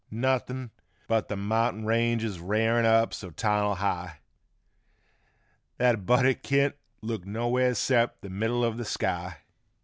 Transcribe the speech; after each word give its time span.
Nothin' 0.09 0.71
but 1.07 1.29
th' 1.29 1.37
mount'in 1.37 1.85
ranges 1.85 2.39
rarin' 2.39 2.87
up 2.87 3.13
so 3.13 3.29
tarnal 3.29 3.75
high 3.75 4.17
Thet 5.77 5.93
a 5.93 5.97
buddy 5.99 6.33
kint 6.33 6.73
look 7.03 7.23
nowheres 7.23 7.77
'cept 7.77 8.23
the 8.23 8.29
mid 8.31 8.47
dle 8.47 8.63
o' 8.63 8.73
th' 8.75 8.87
sky. 8.87 9.37